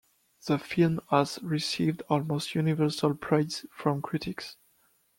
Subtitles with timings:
[0.47, 4.57] The film has received almost universal praise from critics.